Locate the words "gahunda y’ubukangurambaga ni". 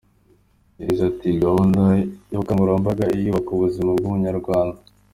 1.45-3.21